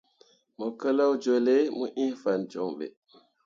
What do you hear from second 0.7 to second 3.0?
keleo jolle mu ĩĩ fan joŋ ɓe.